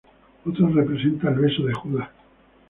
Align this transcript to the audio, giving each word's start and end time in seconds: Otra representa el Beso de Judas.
Otra 0.47 0.67
representa 0.67 1.29
el 1.29 1.35
Beso 1.35 1.61
de 1.61 1.73
Judas. 1.75 2.09